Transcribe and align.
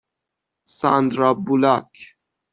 ساندرا 0.79 1.29
بولاک 1.45 1.93